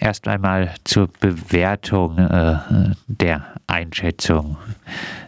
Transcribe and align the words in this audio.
erst 0.00 0.26
einmal 0.28 0.74
zur 0.84 1.08
Bewertung 1.20 2.18
äh, 2.18 2.56
der 3.06 3.54
Einschätzung 3.66 4.56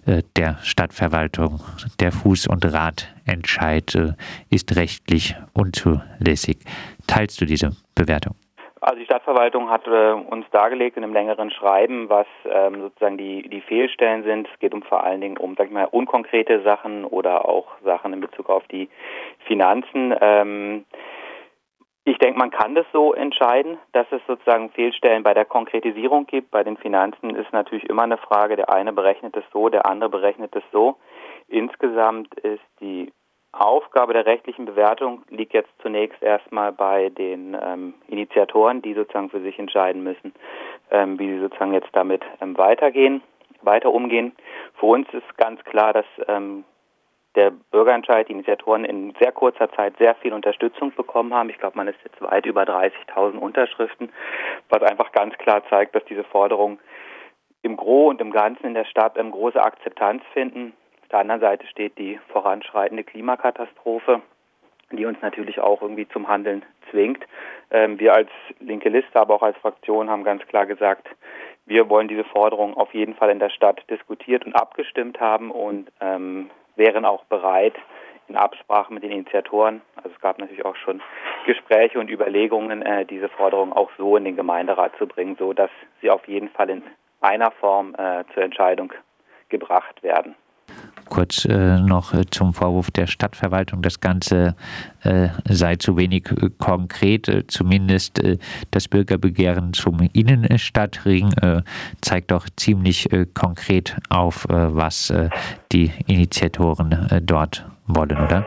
äh, 0.06 0.22
der 0.36 0.58
Stadtverwaltung. 0.62 1.60
Der 2.00 2.12
Fuß- 2.12 2.48
und 2.48 2.64
Radentscheid 2.64 3.94
äh, 3.94 4.12
ist 4.50 4.76
rechtlich 4.76 5.36
unzulässig. 5.52 6.58
Teilst 7.06 7.40
du 7.40 7.44
diese 7.44 7.70
Bewertung? 7.94 8.34
Also 8.80 8.98
die 8.98 9.04
Stadtverwaltung 9.04 9.70
hat 9.70 9.86
äh, 9.86 10.10
uns 10.10 10.44
dargelegt 10.50 10.96
in 10.96 11.04
einem 11.04 11.12
längeren 11.12 11.52
Schreiben, 11.52 12.08
was 12.08 12.26
ähm, 12.44 12.80
sozusagen 12.80 13.16
die, 13.16 13.48
die 13.48 13.60
Fehlstellen 13.60 14.24
sind. 14.24 14.48
Es 14.52 14.58
geht 14.58 14.74
um 14.74 14.82
vor 14.82 15.04
allen 15.04 15.20
Dingen 15.20 15.36
um, 15.36 15.54
sag 15.54 15.68
ich 15.68 15.72
mal, 15.72 15.84
unkonkrete 15.84 16.62
Sachen 16.62 17.04
oder 17.04 17.48
auch 17.48 17.68
Sachen 17.84 18.12
in 18.12 18.20
Bezug 18.20 18.50
auf 18.50 18.66
die 18.66 18.88
Finanzen. 19.46 20.12
Ähm, 20.20 20.84
ich 22.04 22.18
denke, 22.18 22.38
man 22.38 22.50
kann 22.50 22.74
das 22.74 22.86
so 22.92 23.14
entscheiden, 23.14 23.78
dass 23.92 24.06
es 24.10 24.20
sozusagen 24.26 24.70
Fehlstellen 24.70 25.22
bei 25.22 25.34
der 25.34 25.44
Konkretisierung 25.44 26.26
gibt. 26.26 26.50
Bei 26.50 26.64
den 26.64 26.76
Finanzen 26.76 27.36
ist 27.36 27.52
natürlich 27.52 27.88
immer 27.88 28.02
eine 28.02 28.16
Frage, 28.16 28.56
der 28.56 28.70
eine 28.72 28.92
berechnet 28.92 29.36
es 29.36 29.44
so, 29.52 29.68
der 29.68 29.86
andere 29.86 30.10
berechnet 30.10 30.54
es 30.56 30.64
so. 30.72 30.96
Insgesamt 31.46 32.34
ist 32.40 32.62
die 32.80 33.12
Aufgabe 33.52 34.14
der 34.14 34.26
rechtlichen 34.26 34.64
Bewertung 34.64 35.22
liegt 35.28 35.52
jetzt 35.52 35.70
zunächst 35.82 36.22
erstmal 36.22 36.72
bei 36.72 37.10
den 37.10 37.56
ähm, 37.62 37.94
Initiatoren, 38.08 38.80
die 38.80 38.94
sozusagen 38.94 39.28
für 39.28 39.42
sich 39.42 39.58
entscheiden 39.58 40.02
müssen, 40.02 40.32
ähm, 40.90 41.18
wie 41.18 41.28
sie 41.28 41.40
sozusagen 41.40 41.74
jetzt 41.74 41.90
damit 41.92 42.22
ähm, 42.40 42.56
weitergehen, 42.56 43.22
weiter 43.60 43.92
umgehen. 43.92 44.32
Für 44.74 44.86
uns 44.86 45.06
ist 45.12 45.36
ganz 45.36 45.62
klar, 45.64 45.92
dass 45.92 46.06
ähm, 46.26 46.64
der 47.34 47.50
Bürgerentscheid, 47.50 48.28
die 48.28 48.32
Initiatoren 48.32 48.84
in 48.84 49.14
sehr 49.20 49.32
kurzer 49.32 49.70
Zeit 49.72 49.96
sehr 49.98 50.14
viel 50.16 50.32
Unterstützung 50.32 50.92
bekommen 50.94 51.32
haben. 51.32 51.50
Ich 51.50 51.58
glaube, 51.58 51.76
man 51.76 51.88
ist 51.88 51.98
jetzt 52.04 52.20
weit 52.20 52.46
über 52.46 52.62
30.000 52.62 53.38
Unterschriften, 53.38 54.12
was 54.68 54.82
einfach 54.82 55.12
ganz 55.12 55.36
klar 55.38 55.62
zeigt, 55.68 55.94
dass 55.94 56.04
diese 56.04 56.24
Forderungen 56.24 56.78
im 57.62 57.76
Gro 57.76 58.08
und 58.08 58.20
im 58.20 58.32
Ganzen 58.32 58.66
in 58.66 58.74
der 58.74 58.84
Stadt 58.84 59.16
ähm, 59.16 59.30
große 59.30 59.62
Akzeptanz 59.62 60.22
finden. 60.32 60.74
Auf 61.02 61.08
der 61.08 61.20
anderen 61.20 61.40
Seite 61.40 61.66
steht 61.66 61.96
die 61.98 62.18
voranschreitende 62.28 63.04
Klimakatastrophe, 63.04 64.20
die 64.90 65.06
uns 65.06 65.20
natürlich 65.22 65.60
auch 65.60 65.80
irgendwie 65.80 66.08
zum 66.08 66.28
Handeln 66.28 66.64
zwingt. 66.90 67.24
Ähm, 67.70 67.98
wir 67.98 68.14
als 68.14 68.28
linke 68.60 68.88
Liste, 68.88 69.18
aber 69.18 69.34
auch 69.36 69.42
als 69.42 69.56
Fraktion 69.58 70.10
haben 70.10 70.24
ganz 70.24 70.46
klar 70.48 70.66
gesagt, 70.66 71.08
wir 71.64 71.88
wollen 71.88 72.08
diese 72.08 72.24
Forderung 72.24 72.76
auf 72.76 72.92
jeden 72.92 73.14
Fall 73.14 73.30
in 73.30 73.38
der 73.38 73.50
Stadt 73.50 73.80
diskutiert 73.88 74.44
und 74.44 74.54
abgestimmt 74.54 75.20
haben 75.20 75.50
und 75.50 75.90
ähm, 76.00 76.50
wären 76.76 77.04
auch 77.04 77.24
bereit, 77.24 77.74
in 78.28 78.36
Absprache 78.36 78.92
mit 78.92 79.02
den 79.02 79.10
Initiatoren, 79.10 79.82
also 79.96 80.10
es 80.10 80.20
gab 80.20 80.38
natürlich 80.38 80.64
auch 80.64 80.76
schon 80.76 81.02
Gespräche 81.44 81.98
und 81.98 82.08
Überlegungen, 82.08 82.82
äh, 82.82 83.04
diese 83.04 83.28
Forderung 83.28 83.72
auch 83.72 83.90
so 83.98 84.16
in 84.16 84.24
den 84.24 84.36
Gemeinderat 84.36 84.92
zu 84.96 85.06
bringen, 85.06 85.36
so 85.38 85.52
dass 85.52 85.70
sie 86.00 86.10
auf 86.10 86.26
jeden 86.28 86.48
Fall 86.50 86.70
in 86.70 86.82
einer 87.20 87.50
Form 87.50 87.94
äh, 87.94 88.24
zur 88.32 88.42
Entscheidung 88.42 88.92
gebracht 89.48 90.02
werden. 90.02 90.34
Kurz 91.12 91.44
äh, 91.44 91.78
noch 91.78 92.14
äh, 92.14 92.24
zum 92.30 92.54
Vorwurf 92.54 92.90
der 92.90 93.06
Stadtverwaltung, 93.06 93.82
das 93.82 94.00
Ganze 94.00 94.56
äh, 95.02 95.28
sei 95.46 95.76
zu 95.76 95.98
wenig 95.98 96.30
äh, 96.30 96.48
konkret. 96.56 97.28
Äh, 97.28 97.46
zumindest 97.48 98.22
das 98.70 98.88
Bürgerbegehren 98.88 99.74
zum 99.74 100.00
Innenstadtring 100.14 101.30
zeigt 102.00 102.30
doch 102.30 102.46
ziemlich 102.56 103.08
konkret 103.34 103.96
auf, 104.08 104.46
was 104.48 105.12
die 105.72 105.90
Initiatoren 106.06 107.08
dort 107.24 107.66
wollen, 107.86 108.18
oder? 108.18 108.46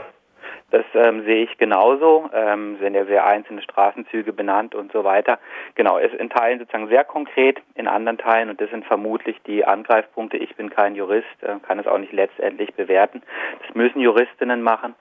Das 0.75 0.83
ähm, 0.93 1.23
sehe 1.23 1.45
ich 1.45 1.57
genauso. 1.57 2.29
Ähm, 2.33 2.77
sind 2.81 2.95
ja 2.95 3.05
sehr 3.05 3.25
einzelne 3.25 3.61
Straßenzüge 3.61 4.33
benannt 4.33 4.75
und 4.75 4.91
so 4.91 5.05
weiter. 5.05 5.39
Genau, 5.75 5.97
ist 5.97 6.13
in 6.15 6.29
Teilen 6.29 6.59
sozusagen 6.59 6.89
sehr 6.89 7.05
konkret, 7.05 7.61
in 7.75 7.87
anderen 7.87 8.17
Teilen, 8.17 8.49
und 8.49 8.59
das 8.59 8.69
sind 8.71 8.83
vermutlich 8.83 9.37
die 9.47 9.63
Angreifpunkte. 9.63 10.35
Ich 10.35 10.53
bin 10.57 10.69
kein 10.69 10.95
Jurist, 10.95 11.25
äh, 11.43 11.59
kann 11.65 11.79
es 11.79 11.87
auch 11.87 11.97
nicht 11.97 12.11
letztendlich 12.11 12.73
bewerten. 12.73 13.21
Das 13.65 13.73
müssen 13.73 14.01
Juristinnen 14.01 14.61
machen. 14.61 14.95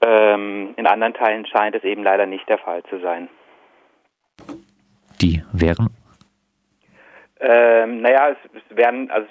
Ähm, 0.00 0.72
in 0.78 0.86
anderen 0.86 1.12
Teilen 1.12 1.44
scheint 1.44 1.76
es 1.76 1.84
eben 1.84 2.02
leider 2.02 2.24
nicht 2.24 2.48
der 2.48 2.56
Fall 2.56 2.82
zu 2.84 2.98
sein. 2.98 3.28
Die 5.20 5.42
wären? 5.52 5.90
Ähm, 7.38 8.00
naja, 8.00 8.30
es, 8.30 8.38
es 8.54 8.74
werden, 8.74 9.10
also 9.10 9.28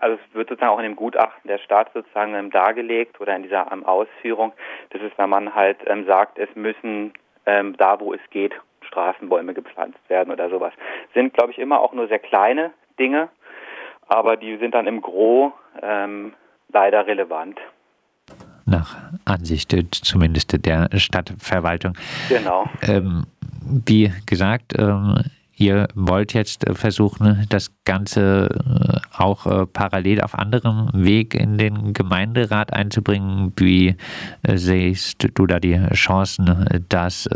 also 0.00 0.16
es 0.16 0.34
wird 0.34 0.48
sozusagen 0.48 0.72
auch 0.72 0.78
in 0.78 0.84
dem 0.84 0.96
Gutachten 0.96 1.48
der 1.48 1.58
Staat 1.58 1.92
sozusagen 1.94 2.34
ähm, 2.34 2.50
dargelegt 2.50 3.20
oder 3.20 3.34
in 3.36 3.42
dieser 3.42 3.70
ähm, 3.72 3.84
Ausführung, 3.84 4.52
das 4.90 5.02
ist, 5.02 5.16
wenn 5.18 5.30
man 5.30 5.54
halt 5.54 5.78
ähm, 5.86 6.06
sagt, 6.06 6.38
es 6.38 6.48
müssen 6.54 7.12
ähm, 7.46 7.76
da, 7.76 8.00
wo 8.00 8.12
es 8.12 8.20
geht, 8.30 8.52
Straßenbäume 8.86 9.54
gepflanzt 9.54 9.98
werden 10.08 10.32
oder 10.32 10.48
sowas. 10.50 10.72
Sind, 11.14 11.34
glaube 11.34 11.52
ich, 11.52 11.58
immer 11.58 11.80
auch 11.80 11.92
nur 11.92 12.08
sehr 12.08 12.18
kleine 12.18 12.70
Dinge, 12.98 13.28
aber 14.06 14.36
die 14.36 14.56
sind 14.56 14.74
dann 14.74 14.86
im 14.86 15.00
Gro 15.00 15.52
ähm, 15.82 16.34
leider 16.72 17.06
relevant. 17.06 17.58
Nach 18.66 18.96
Ansicht 19.24 19.74
zumindest 19.92 20.64
der 20.66 20.88
Stadtverwaltung. 20.94 21.94
Genau. 22.28 22.68
Ähm, 22.82 23.24
wie 23.62 24.12
gesagt, 24.26 24.74
Ihr 25.58 25.88
wollt 25.94 26.34
jetzt 26.34 26.66
äh, 26.68 26.74
versuchen, 26.74 27.44
das 27.48 27.72
Ganze 27.84 28.48
äh, 28.48 29.00
auch 29.12 29.44
äh, 29.46 29.66
parallel 29.66 30.20
auf 30.20 30.38
anderem 30.38 30.88
Weg 30.92 31.34
in 31.34 31.58
den 31.58 31.92
Gemeinderat 31.94 32.72
einzubringen. 32.72 33.52
Wie 33.56 33.96
siehst 34.46 35.26
du 35.34 35.46
da 35.46 35.58
die 35.58 35.80
Chancen, 35.94 36.66
dass 36.88 37.28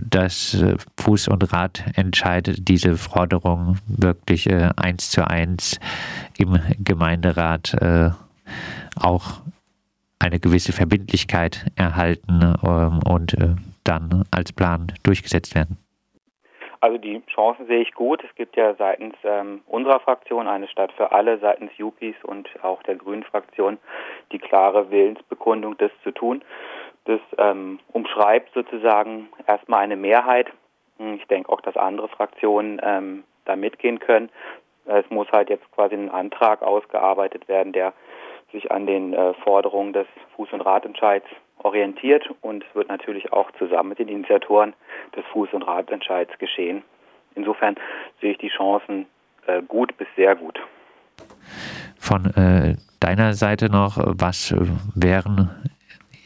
das 0.00 0.64
Fuß- 0.98 1.30
und 1.30 1.52
Radentscheid 1.52 2.56
diese 2.58 2.96
Forderung 2.96 3.78
wirklich 3.86 4.48
eins 4.50 5.10
zu 5.10 5.26
eins 5.26 5.78
im 6.38 6.58
Gemeinderat 6.78 7.76
auch 8.96 9.40
eine 10.18 10.40
gewisse 10.40 10.72
Verbindlichkeit 10.72 11.66
erhalten 11.76 12.54
ähm, 12.62 12.98
und 13.04 13.36
dann 13.84 14.24
als 14.30 14.52
Plan 14.52 14.92
durchgesetzt 15.02 15.54
werden? 15.54 15.76
Also 16.80 16.96
die 16.96 17.22
Chancen 17.26 17.66
sehe 17.66 17.82
ich 17.82 17.92
gut. 17.92 18.24
Es 18.24 18.34
gibt 18.36 18.56
ja 18.56 18.74
seitens 18.74 19.14
ähm, 19.22 19.60
unserer 19.66 20.00
Fraktion 20.00 20.48
eine 20.48 20.66
Stadt 20.66 20.92
für 20.92 21.12
alle, 21.12 21.38
seitens 21.38 21.70
Jupis 21.76 22.16
und 22.22 22.48
auch 22.62 22.82
der 22.84 22.96
Grünen 22.96 23.22
Fraktion 23.22 23.78
die 24.32 24.38
klare 24.38 24.90
Willensbekundung, 24.90 25.76
das 25.76 25.90
zu 26.02 26.10
tun. 26.10 26.42
Das 27.04 27.20
ähm, 27.36 27.80
umschreibt 27.92 28.54
sozusagen 28.54 29.28
erstmal 29.46 29.80
eine 29.80 29.96
Mehrheit. 29.96 30.48
Hm, 30.98 31.14
ich 31.14 31.26
denke 31.26 31.50
auch, 31.50 31.60
dass 31.60 31.76
andere 31.76 32.08
Fraktionen 32.08 32.80
ähm, 32.82 33.24
da 33.44 33.56
mitgehen 33.56 33.98
können. 33.98 34.30
Es 34.86 35.08
muss 35.10 35.30
halt 35.32 35.50
jetzt 35.50 35.70
quasi 35.72 35.94
ein 35.94 36.10
Antrag 36.10 36.62
ausgearbeitet 36.62 37.46
werden, 37.46 37.72
der 37.72 37.92
sich 38.52 38.72
an 38.72 38.86
den 38.86 39.12
äh, 39.12 39.34
Forderungen 39.44 39.92
des 39.92 40.06
Fuß- 40.36 40.52
und 40.52 40.62
Radentscheids 40.62 41.26
orientiert 41.62 42.28
und 42.40 42.64
wird 42.74 42.88
natürlich 42.88 43.32
auch 43.32 43.50
zusammen 43.52 43.90
mit 43.90 43.98
den 43.98 44.08
Initiatoren 44.08 44.74
des 45.20 45.26
Fuß- 45.32 45.52
und 45.52 45.62
Radentscheids 45.62 46.38
geschehen. 46.38 46.82
Insofern 47.34 47.76
sehe 48.20 48.32
ich 48.32 48.38
die 48.38 48.48
Chancen 48.48 49.06
äh, 49.46 49.62
gut 49.62 49.96
bis 49.98 50.08
sehr 50.16 50.34
gut. 50.36 50.58
Von 51.98 52.26
äh, 52.34 52.76
deiner 52.98 53.34
Seite 53.34 53.70
noch, 53.70 53.98
was 53.98 54.54
wären 54.94 55.50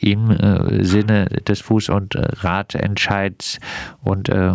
im 0.00 0.31
äh, 0.31 0.84
Sinne 0.84 1.27
des 1.27 1.65
Fuß- 1.65 1.91
und 1.91 2.15
Radentscheids 2.16 3.59
und 4.03 4.28
äh, 4.28 4.53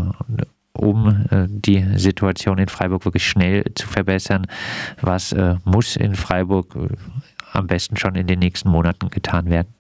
um 0.73 1.25
äh, 1.29 1.47
die 1.49 1.85
Situation 1.97 2.57
in 2.57 2.69
Freiburg 2.69 3.05
wirklich 3.05 3.27
schnell 3.27 3.65
zu 3.75 3.87
verbessern, 3.87 4.47
was 5.01 5.33
äh, 5.33 5.55
muss 5.65 5.95
in 5.95 6.15
Freiburg 6.15 6.75
am 7.51 7.67
besten 7.67 7.97
schon 7.97 8.15
in 8.15 8.27
den 8.27 8.39
nächsten 8.39 8.69
Monaten 8.69 9.09
getan 9.09 9.49
werden? 9.49 9.73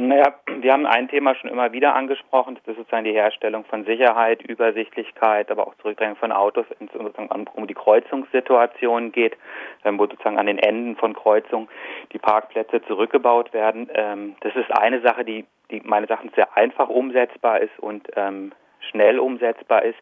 Naja, 0.00 0.32
wir 0.46 0.72
haben 0.72 0.86
ein 0.86 1.08
Thema 1.08 1.34
schon 1.34 1.50
immer 1.50 1.72
wieder 1.72 1.94
angesprochen, 1.94 2.54
das 2.54 2.66
ist 2.68 2.76
sozusagen 2.78 3.04
die 3.04 3.12
Herstellung 3.12 3.66
von 3.66 3.84
Sicherheit, 3.84 4.40
Übersichtlichkeit, 4.40 5.50
aber 5.50 5.66
auch 5.66 5.74
Zurückdrängen 5.74 6.16
von 6.16 6.32
Autos, 6.32 6.64
wenn 6.78 6.88
es 6.88 6.92
sozusagen 6.94 7.46
um 7.54 7.66
die 7.66 7.74
Kreuzungssituation 7.74 9.12
geht, 9.12 9.36
ähm, 9.84 9.98
wo 9.98 10.06
sozusagen 10.06 10.38
an 10.38 10.46
den 10.46 10.56
Enden 10.56 10.96
von 10.96 11.12
Kreuzungen 11.12 11.68
die 12.14 12.18
Parkplätze 12.18 12.80
zurückgebaut 12.86 13.52
werden. 13.52 13.90
Ähm, 13.92 14.36
das 14.40 14.56
ist 14.56 14.70
eine 14.70 15.02
Sache, 15.02 15.22
die, 15.22 15.44
die 15.70 15.82
meines 15.84 16.08
Erachtens 16.08 16.34
sehr 16.34 16.56
einfach 16.56 16.88
umsetzbar 16.88 17.60
ist 17.60 17.78
und 17.78 18.08
ähm, 18.16 18.52
schnell 18.90 19.18
umsetzbar 19.18 19.82
ist. 19.82 19.98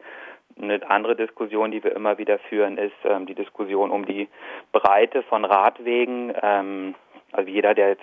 Eine 0.63 0.89
andere 0.89 1.17
Diskussion, 1.17 1.73
die 1.73 1.83
wir 1.83 1.97
immer 1.97 2.19
wieder 2.19 2.39
führen, 2.39 2.79
ist 2.79 2.97
die 3.29 3.35
Diskussion 3.35 3.93
um 3.93 4.07
die 4.07 4.29
Breite 4.73 5.23
von 5.23 5.45
Radwegen. 5.45 6.35
Also 7.31 7.49
jeder, 7.49 7.75
der 7.75 7.91
jetzt 7.91 8.03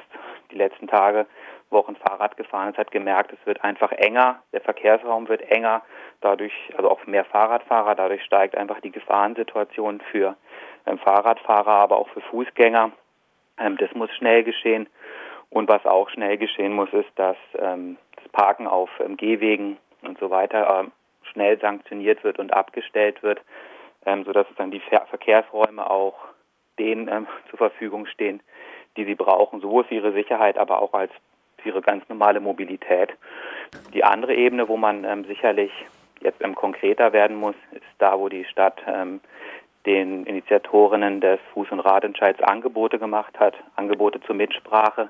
die 0.52 0.56
letzten 0.56 0.88
Tage 0.88 1.26
Wochen 1.70 1.96
Fahrrad 1.96 2.38
gefahren 2.38 2.70
ist, 2.70 2.78
hat 2.78 2.92
gemerkt, 2.92 3.34
es 3.34 3.46
wird 3.46 3.64
einfach 3.64 3.92
enger, 3.92 4.42
der 4.54 4.62
Verkehrsraum 4.62 5.28
wird 5.28 5.42
enger, 5.42 5.82
dadurch, 6.22 6.54
also 6.78 6.90
auch 6.90 7.06
mehr 7.06 7.26
Fahrradfahrer, 7.26 7.96
dadurch 7.96 8.24
steigt 8.24 8.56
einfach 8.56 8.80
die 8.82 8.92
Gefahrensituation 8.92 10.02
für 10.12 10.36
ähm, 10.86 10.98
Fahrradfahrer, 11.00 11.72
aber 11.72 11.98
auch 11.98 12.10
für 12.10 12.22
Fußgänger. 12.22 12.92
Ähm, 13.60 13.78
das 13.78 13.94
muss 13.94 14.12
schnell 14.16 14.44
geschehen. 14.44 14.88
Und 15.50 15.70
was 15.70 15.86
auch 15.86 16.10
schnell 16.10 16.38
geschehen 16.38 16.74
muss, 16.74 16.92
ist, 16.92 17.12
dass 17.16 17.38
ähm, 17.58 17.98
das 18.16 18.28
Parken 18.30 18.68
auf 18.68 18.90
ähm, 19.00 19.18
Gehwegen 19.18 19.78
und 20.02 20.18
so 20.20 20.30
weiter 20.30 20.80
ähm, 20.80 20.92
schnell 21.32 21.60
sanktioniert 21.60 22.24
wird 22.24 22.40
und 22.40 22.54
abgestellt 22.54 23.24
wird, 23.24 23.42
ähm, 24.06 24.24
sodass 24.26 24.48
dann 24.58 24.72
die 24.72 24.80
Ver 24.80 25.06
Verkehrsräume 25.10 25.90
auch 25.90 26.16
denen 26.78 27.08
ähm, 27.08 27.28
zur 27.50 27.58
Verfügung 27.58 28.06
stehen, 28.06 28.42
die 28.98 29.06
sie 29.06 29.16
brauchen, 29.16 29.62
sowohl 29.62 29.86
für 29.86 29.96
ihre 29.96 30.14
Sicherheit, 30.14 30.58
aber 30.58 30.82
auch 30.82 30.94
als 30.94 31.12
ihre 31.66 31.82
ganz 31.82 32.08
normale 32.10 32.40
Mobilität. 32.40 33.12
Die 33.94 34.04
andere 34.04 34.34
Ebene, 34.36 34.68
wo 34.68 34.78
man 34.78 35.04
ähm, 35.04 35.26
sicherlich 35.26 35.72
jetzt 36.22 36.42
ähm, 36.42 36.56
konkreter 36.56 37.14
werden 37.14 37.38
muss, 37.38 37.56
ist 37.72 37.84
da, 38.00 38.20
wo 38.20 38.30
die 38.30 38.46
Stadt 38.46 38.82
ähm, 38.88 39.20
den 39.86 40.26
Initiatorinnen 40.26 41.22
des 41.22 41.40
Fuß- 41.54 41.72
und 41.72 41.80
Radentscheids 41.80 42.42
Angebote 42.42 43.00
gemacht 43.00 43.40
hat, 43.40 43.56
Angebote 43.76 44.20
zur 44.22 44.36
Mitsprache. 44.36 45.10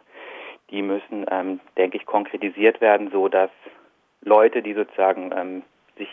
Die 0.70 0.82
müssen, 0.82 1.26
ähm, 1.30 1.60
denke 1.78 1.98
ich, 1.98 2.06
konkretisiert 2.06 2.82
werden, 2.82 3.10
so 3.12 3.28
dass 3.28 3.52
Leute, 4.22 4.62
die 4.62 4.74
sozusagen 4.74 5.32
ähm, 5.36 5.64
sich, 5.98 6.10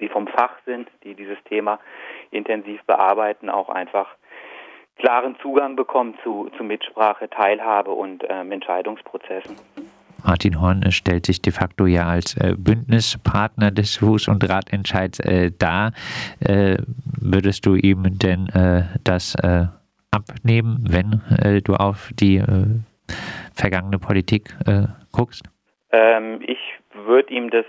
die 0.00 0.08
vom 0.08 0.26
Fach 0.26 0.54
sind, 0.64 0.88
die 1.04 1.14
dieses 1.14 1.42
Thema 1.44 1.80
intensiv 2.30 2.82
bearbeiten, 2.84 3.50
auch 3.50 3.68
einfach 3.68 4.08
klaren 5.02 5.34
Zugang 5.42 5.74
bekommen 5.74 6.14
zu, 6.22 6.48
zu 6.56 6.62
Mitsprache, 6.62 7.28
Teilhabe 7.28 7.90
und 7.90 8.24
ähm, 8.28 8.52
Entscheidungsprozessen. 8.52 9.56
Martin 10.24 10.60
Horn 10.60 10.92
stellt 10.92 11.26
sich 11.26 11.42
de 11.42 11.52
facto 11.52 11.86
ja 11.86 12.06
als 12.06 12.36
äh, 12.36 12.54
Bündnispartner 12.56 13.72
des 13.72 14.00
Fuß- 14.00 14.30
und 14.30 14.48
Radentscheids 14.48 15.18
äh, 15.18 15.50
dar. 15.58 15.92
Äh, 16.38 16.76
würdest 17.20 17.66
du 17.66 17.74
ihm 17.74 18.04
denn 18.20 18.48
äh, 18.50 18.84
das 19.02 19.34
äh, 19.42 19.64
abnehmen, 20.12 20.84
wenn 20.88 21.20
äh, 21.36 21.60
du 21.62 21.74
auf 21.74 22.10
die 22.14 22.40
vergangene 23.54 23.98
Politik 23.98 24.54
guckst? 25.10 25.42
Ähm, 25.90 26.40
ich 26.46 26.58
würde 26.94 27.34
ihm 27.34 27.50
das 27.50 27.66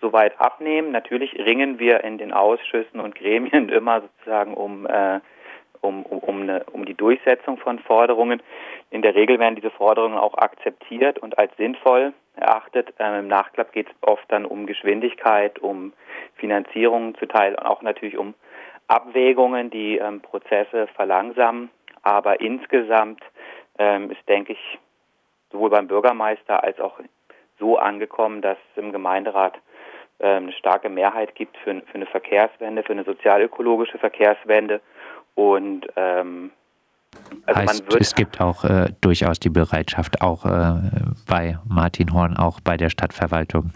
soweit 0.00 0.38
abnehmen. 0.40 0.90
Natürlich 0.90 1.34
ringen 1.34 1.78
wir 1.78 2.02
in 2.02 2.18
den 2.18 2.32
Ausschüssen 2.32 2.98
und 2.98 3.14
Gremien 3.14 3.68
immer 3.78 4.00
sozusagen 4.00 4.54
um 4.54 4.88
um, 5.84 6.02
um, 6.04 6.18
um, 6.18 6.42
eine, 6.42 6.64
um 6.72 6.84
die 6.84 6.94
Durchsetzung 6.94 7.58
von 7.58 7.78
Forderungen. 7.78 8.42
In 8.90 9.02
der 9.02 9.14
Regel 9.14 9.38
werden 9.38 9.56
diese 9.56 9.70
Forderungen 9.70 10.18
auch 10.18 10.34
akzeptiert 10.34 11.18
und 11.18 11.38
als 11.38 11.56
sinnvoll 11.56 12.12
erachtet. 12.36 12.92
Ähm, 12.98 13.20
Im 13.20 13.28
Nachklapp 13.28 13.72
geht 13.72 13.88
es 13.88 13.94
oft 14.00 14.24
dann 14.28 14.44
um 14.44 14.66
Geschwindigkeit, 14.66 15.58
um 15.58 15.92
Finanzierungen 16.36 17.14
zu 17.16 17.26
Teil 17.26 17.54
und 17.54 17.66
auch 17.66 17.82
natürlich 17.82 18.16
um 18.16 18.34
Abwägungen, 18.88 19.70
die 19.70 19.98
ähm, 19.98 20.20
Prozesse 20.20 20.88
verlangsamen. 20.94 21.70
Aber 22.02 22.40
insgesamt 22.40 23.22
ähm, 23.78 24.10
ist, 24.10 24.28
denke 24.28 24.52
ich, 24.52 24.78
sowohl 25.50 25.70
beim 25.70 25.86
Bürgermeister 25.86 26.62
als 26.62 26.78
auch 26.80 26.98
so 27.58 27.78
angekommen, 27.78 28.42
dass 28.42 28.58
es 28.72 28.82
im 28.82 28.92
Gemeinderat 28.92 29.54
ähm, 30.20 30.44
eine 30.44 30.52
starke 30.52 30.88
Mehrheit 30.88 31.34
gibt 31.34 31.56
für, 31.58 31.80
für 31.80 31.94
eine 31.94 32.06
Verkehrswende, 32.06 32.82
für 32.82 32.92
eine 32.92 33.04
sozialökologische 33.04 33.98
Verkehrswende 33.98 34.80
und 35.34 35.86
ähm, 35.96 36.50
also 37.46 37.60
heißt, 37.60 37.94
es 38.00 38.14
gibt 38.14 38.40
auch 38.40 38.64
äh, 38.64 38.88
durchaus 39.00 39.38
die 39.38 39.50
Bereitschaft, 39.50 40.20
auch 40.22 40.44
äh, 40.44 40.74
bei 41.28 41.58
Martin 41.68 42.12
Horn, 42.12 42.36
auch 42.36 42.60
bei 42.60 42.76
der 42.76 42.90
Stadtverwaltung, 42.90 43.72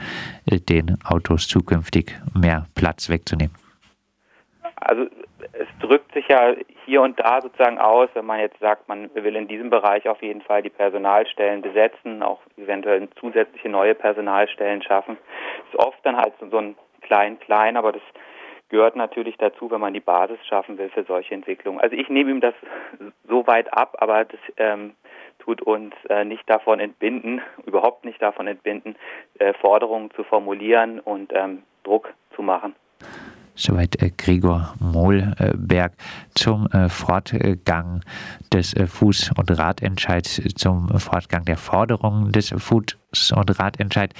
äh, 0.46 0.58
den 0.58 0.98
Autos 1.04 1.48
zukünftig 1.48 2.16
mehr 2.34 2.66
Platz 2.74 3.08
wegzunehmen. 3.08 3.54
Also 4.76 5.06
es 5.52 5.68
drückt 5.80 6.12
sich 6.14 6.26
ja 6.28 6.54
hier 6.84 7.02
und 7.02 7.18
da 7.18 7.40
sozusagen 7.42 7.78
aus, 7.78 8.08
wenn 8.14 8.26
man 8.26 8.40
jetzt 8.40 8.58
sagt, 8.60 8.88
man 8.88 9.10
will 9.14 9.36
in 9.36 9.48
diesem 9.48 9.70
Bereich 9.70 10.08
auf 10.08 10.22
jeden 10.22 10.40
Fall 10.40 10.62
die 10.62 10.70
Personalstellen 10.70 11.62
besetzen, 11.62 12.22
auch 12.22 12.40
eventuell 12.56 13.08
zusätzliche 13.20 13.68
neue 13.68 13.94
Personalstellen 13.94 14.82
schaffen. 14.82 15.18
Ist 15.70 15.78
oft 15.78 15.98
dann 16.04 16.16
halt 16.16 16.32
so 16.50 16.58
ein 16.58 16.76
klein, 17.02 17.38
klein, 17.40 17.76
aber 17.76 17.92
das 17.92 18.02
gehört 18.68 18.96
natürlich 18.96 19.36
dazu, 19.38 19.70
wenn 19.70 19.80
man 19.80 19.94
die 19.94 20.00
Basis 20.00 20.38
schaffen 20.46 20.78
will 20.78 20.90
für 20.90 21.04
solche 21.04 21.34
Entwicklungen. 21.34 21.80
Also 21.80 21.96
ich 21.96 22.08
nehme 22.08 22.30
ihm 22.30 22.40
das 22.40 22.54
so 23.28 23.46
weit 23.46 23.72
ab, 23.72 23.96
aber 24.00 24.24
das 24.24 24.40
ähm, 24.56 24.94
tut 25.38 25.62
uns 25.62 25.94
äh, 26.08 26.24
nicht 26.24 26.48
davon 26.48 26.80
entbinden, 26.80 27.40
überhaupt 27.66 28.04
nicht 28.04 28.20
davon 28.20 28.46
entbinden, 28.46 28.96
äh, 29.38 29.52
Forderungen 29.54 30.10
zu 30.12 30.24
formulieren 30.24 31.00
und 31.00 31.32
ähm, 31.34 31.62
Druck 31.84 32.12
zu 32.34 32.42
machen. 32.42 32.74
Soweit 33.54 34.00
äh, 34.00 34.10
Gregor 34.16 34.74
Mohlberg 34.78 35.92
zum 36.36 36.68
äh, 36.68 36.88
Fortgang 36.88 38.02
des 38.52 38.72
äh, 38.74 38.84
Fuß- 38.84 39.36
und 39.36 39.50
Radentscheids, 39.58 40.40
zum 40.54 40.88
Fortgang 41.00 41.44
der 41.44 41.56
Forderungen 41.56 42.30
des 42.30 42.52
Fuß- 42.52 43.34
und 43.34 43.58
Radentscheid. 43.58 44.14